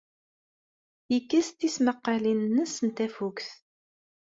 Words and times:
Yekkes 1.13 1.47
tismaqqalin-nnes 1.49 2.75
n 2.85 2.87
tafukt. 2.97 3.47